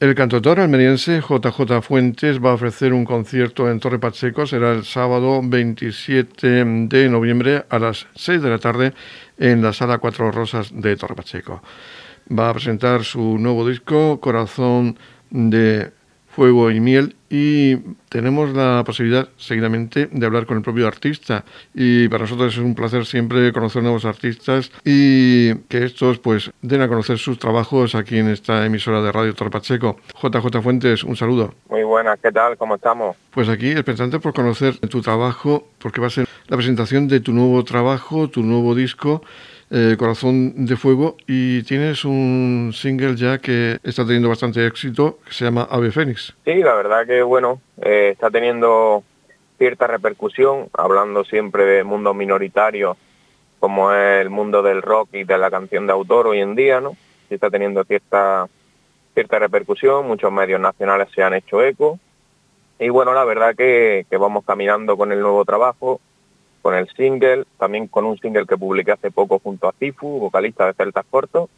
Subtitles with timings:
[0.00, 4.46] El cantautor almeriense JJ Fuentes va a ofrecer un concierto en Torre Pacheco.
[4.46, 8.94] Será el sábado 27 de noviembre a las 6 de la tarde
[9.38, 11.64] en la Sala Cuatro Rosas de Torre Pacheco.
[12.30, 14.96] Va a presentar su nuevo disco, Corazón
[15.30, 15.90] de
[16.30, 17.76] Fuego y Miel, y
[18.08, 22.74] tenemos la posibilidad seguidamente de hablar con el propio artista y para nosotros es un
[22.74, 28.18] placer siempre conocer nuevos artistas y que estos pues den a conocer sus trabajos aquí
[28.18, 29.98] en esta emisora de Radio Torpacheco.
[30.22, 31.54] JJ Fuentes, un saludo.
[31.68, 32.56] Muy buenas, ¿qué tal?
[32.56, 33.16] ¿Cómo estamos?
[33.30, 37.32] Pues aquí expectante por conocer tu trabajo porque va a ser la presentación de tu
[37.32, 39.22] nuevo trabajo, tu nuevo disco
[39.70, 45.32] eh, Corazón de Fuego y tienes un single ya que está teniendo bastante éxito que
[45.32, 46.34] se llama Ave Fénix.
[46.44, 49.02] Sí, la verdad que bueno, eh, está teniendo
[49.58, 52.96] cierta repercusión, hablando siempre de mundo minoritario
[53.60, 56.80] como es el mundo del rock y de la canción de autor hoy en día,
[56.80, 56.92] ¿no?
[57.28, 58.46] Sí está teniendo cierta
[59.14, 61.98] cierta repercusión, muchos medios nacionales se han hecho eco
[62.78, 66.00] y bueno, la verdad que, que vamos caminando con el nuevo trabajo,
[66.68, 70.66] con el single, también con un single que publiqué hace poco junto a Tifu, vocalista
[70.66, 71.48] de Celtas Cortos.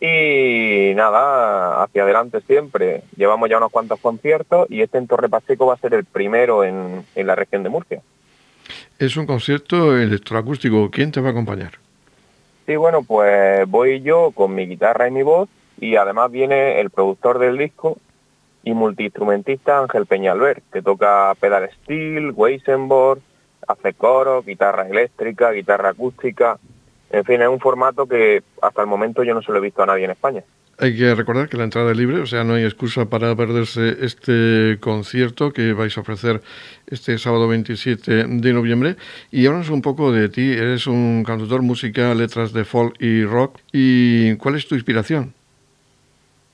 [0.00, 3.04] Y nada, hacia adelante siempre.
[3.16, 6.64] Llevamos ya unos cuantos conciertos y este en Torre Pacheco va a ser el primero
[6.64, 8.02] en, en la región de Murcia.
[8.98, 10.90] Es un concierto electroacústico.
[10.90, 11.74] ¿Quién te va a acompañar?
[12.66, 16.90] Sí, bueno, pues voy yo con mi guitarra y mi voz y además viene el
[16.90, 17.96] productor del disco
[18.64, 23.20] y multiinstrumentista Ángel Peñalver, que toca pedal steel, Weisenborg,
[23.66, 26.58] hace coro, guitarra eléctrica, guitarra acústica,
[27.10, 29.82] en fin, es un formato que hasta el momento yo no se lo he visto
[29.82, 30.42] a nadie en España.
[30.78, 33.96] Hay que recordar que la entrada es libre, o sea, no hay excusa para perderse
[34.00, 36.42] este concierto que vais a ofrecer
[36.86, 38.96] este sábado 27 de noviembre.
[39.30, 40.52] Y háblanos un poco de ti.
[40.52, 43.58] Eres un cantautor, música, letras de folk y rock.
[43.72, 45.32] ¿Y cuál es tu inspiración?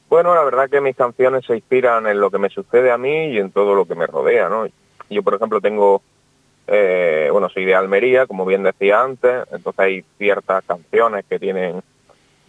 [0.09, 3.31] Bueno, la verdad que mis canciones se inspiran en lo que me sucede a mí
[3.31, 4.67] y en todo lo que me rodea, ¿no?
[5.11, 6.01] Yo, por ejemplo, tengo
[6.67, 11.83] eh, bueno, soy de Almería, como bien decía antes, entonces hay ciertas canciones que tienen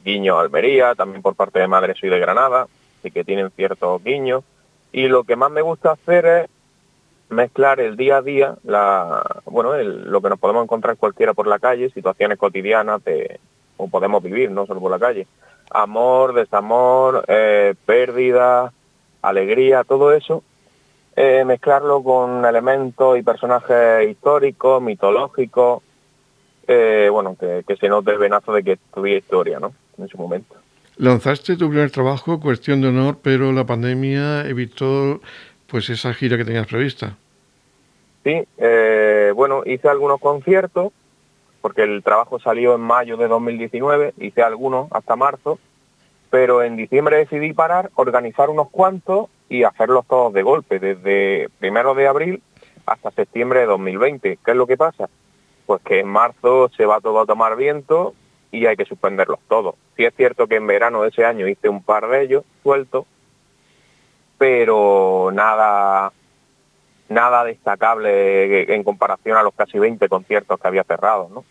[0.03, 2.67] guiño Almería, también por parte de madre soy de Granada,
[3.03, 4.43] y que tienen ciertos guiños.
[4.91, 6.49] Y lo que más me gusta hacer es
[7.29, 11.59] mezclar el día a día, la, bueno, lo que nos podemos encontrar cualquiera por la
[11.59, 13.39] calle, situaciones cotidianas de,
[13.77, 15.27] o podemos vivir, no solo por la calle.
[15.71, 18.71] Amor, desamor, eh, pérdida,
[19.21, 20.43] alegría, todo eso,
[21.15, 25.83] eh, mezclarlo con elementos y personajes históricos, mitológicos,
[26.67, 29.73] eh, bueno, que, se note el venazo de que tuviera historia, ¿no?
[29.97, 30.55] En su momento.
[30.97, 35.21] Lanzaste tu primer trabajo, Cuestión de Honor, pero la pandemia evitó
[35.67, 37.17] pues esa gira que tenías prevista.
[38.23, 40.93] Sí, eh, bueno, hice algunos conciertos,
[41.61, 45.59] porque el trabajo salió en mayo de 2019, hice algunos hasta marzo,
[46.29, 51.93] pero en diciembre decidí parar, organizar unos cuantos y hacerlos todos de golpe, desde primero
[51.93, 52.41] de abril
[52.87, 54.39] hasta septiembre de 2020.
[54.43, 55.09] ¿Qué es lo que pasa?
[55.67, 58.15] Pues que en marzo se va todo a tomar viento
[58.51, 59.75] y hay que suspenderlos todos.
[59.95, 63.05] Sí es cierto que en verano de ese año hice un par de ellos sueltos,
[64.39, 66.11] pero nada
[67.09, 71.45] nada destacable en comparación a los casi 20 conciertos que había cerrado, ¿no?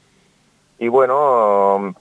[0.81, 1.95] Y bueno,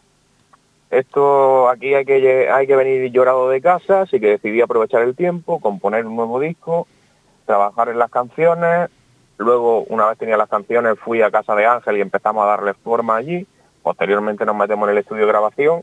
[0.92, 5.16] esto aquí hay que, hay que venir llorado de casa, así que decidí aprovechar el
[5.16, 6.88] tiempo, componer un nuevo disco,
[7.46, 8.90] trabajar en las canciones.
[9.38, 12.74] Luego, una vez tenía las canciones, fui a casa de Ángel y empezamos a darle
[12.76, 13.48] forma allí.
[13.82, 15.82] Posteriormente nos metemos en el estudio de grabación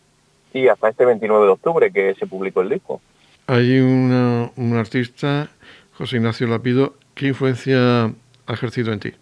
[0.52, 3.00] y hasta este 29 de octubre que se publicó el disco.
[3.46, 5.48] Hay un artista,
[5.96, 9.14] José Ignacio Lapido, ¿qué influencia ha ejercido en ti?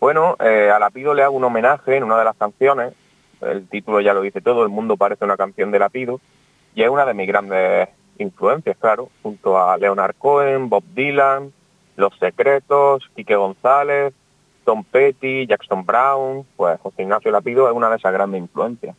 [0.00, 2.92] Bueno, eh, a Lapido le hago un homenaje en una de las canciones,
[3.40, 6.20] el título ya lo dice todo, El mundo parece una canción de Lapido,
[6.74, 7.88] y es una de mis grandes
[8.18, 11.52] influencias, claro, junto a Leonard Cohen, Bob Dylan,
[11.96, 14.14] Los Secretos, Quique González,
[14.64, 18.96] Tom Petty, Jackson Brown, pues José Ignacio Lapido es una de esas grandes influencias.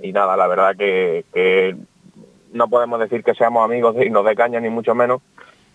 [0.00, 1.76] Y nada, la verdad que,
[2.52, 5.22] no podemos decir que seamos amigos y nos de caña, ni mucho menos,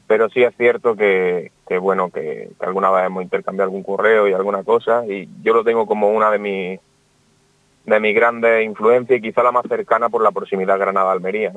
[0.07, 4.33] pero sí es cierto que, bueno, que, que, alguna vez hemos intercambiado algún correo y
[4.33, 6.80] alguna cosa, y yo lo tengo como una de mis
[7.85, 11.53] de mi grande influencia y quizá la más cercana por la proximidad Granada-Almería.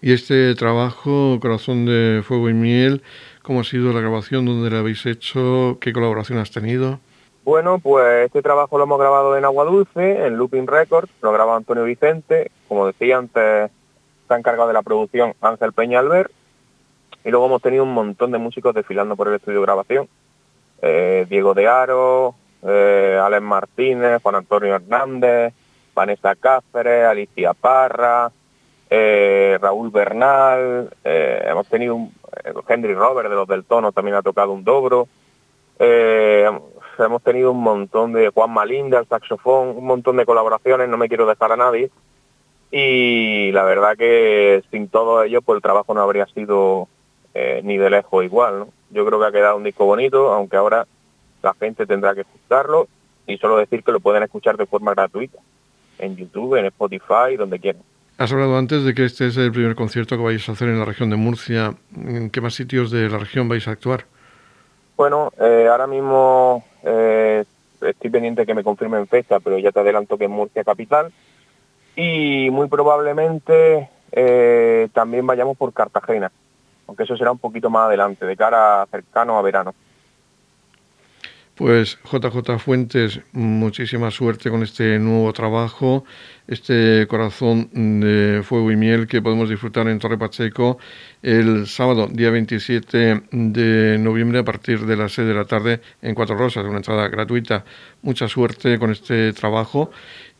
[0.00, 3.02] Y este trabajo, Corazón de Fuego y Miel,
[3.42, 4.44] ¿cómo ha sido la grabación?
[4.44, 5.78] ¿Dónde lo habéis hecho?
[5.80, 7.00] ¿Qué colaboración has tenido?
[7.44, 11.56] Bueno, pues este trabajo lo hemos grabado en Agua Dulce, en Looping Records, lo grabado
[11.56, 13.70] Antonio Vicente, como decía antes,
[14.22, 16.30] está encargado de la producción Ángel Peña Albert,
[17.24, 20.08] y luego hemos tenido un montón de músicos desfilando por el estudio de grabación.
[20.80, 25.54] Eh, Diego de Aro, eh, Alex Martínez, Juan Antonio Hernández,
[25.94, 28.30] Vanessa Cáceres, Alicia Parra,
[28.90, 32.12] eh, Raúl Bernal, eh, hemos tenido un,
[32.68, 35.08] Henry Robert de los del Tono también ha tocado un dobro,
[35.78, 41.08] hemos tenido un montón de Juan Malinda, el saxofón, un montón de colaboraciones, no me
[41.08, 41.90] quiero dejar a nadie.
[42.70, 46.88] Y la verdad que sin todo ello, pues el trabajo no habría sido
[47.62, 48.66] ni de lejos igual.
[48.90, 50.86] Yo creo que ha quedado un disco bonito, aunque ahora
[51.42, 52.86] la gente tendrá que escucharlo
[53.26, 55.38] y solo decir que lo pueden escuchar de forma gratuita
[55.98, 57.82] en YouTube, en Spotify, donde quieran.
[58.16, 60.78] Has hablado antes de que este es el primer concierto que vais a hacer en
[60.78, 61.74] la región de Murcia.
[61.96, 64.04] ¿En qué más sitios de la región vais a actuar?
[64.96, 67.44] Bueno, eh, ahora mismo eh,
[67.80, 71.12] estoy pendiente que me confirmen fecha, pero ya te adelanto que en Murcia capital.
[71.96, 76.30] Y muy probablemente eh, también vayamos por Cartagena,
[76.86, 79.74] aunque eso será un poquito más adelante, de cara cercano a verano.
[81.54, 86.04] Pues JJ Fuentes, muchísima suerte con este nuevo trabajo,
[86.48, 87.70] este corazón
[88.00, 90.78] de fuego y miel que podemos disfrutar en Torre Pacheco
[91.22, 96.16] el sábado, día 27 de noviembre, a partir de las 6 de la tarde en
[96.16, 97.64] Cuatro Rosas, una entrada gratuita.
[98.02, 99.92] Mucha suerte con este trabajo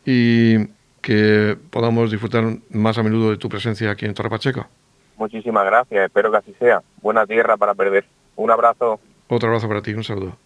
[0.05, 0.67] y
[0.99, 4.67] que podamos disfrutar más a menudo de tu presencia aquí en Torre Pacheco.
[5.15, 6.81] Muchísimas gracias, espero que así sea.
[7.01, 8.03] Buena tierra para perder.
[8.35, 8.99] Un abrazo.
[9.29, 10.44] Otro abrazo para ti, un saludo.